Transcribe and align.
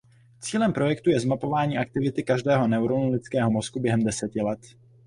Cílem 0.39 0.73
projektu 0.73 1.09
je 1.09 1.19
zmapování 1.19 1.77
aktivity 1.77 2.23
každého 2.23 2.67
neuronu 2.67 3.09
lidského 3.11 3.51
mozku 3.51 3.79
během 3.79 4.03
deseti 4.03 4.41
let. 4.41 4.59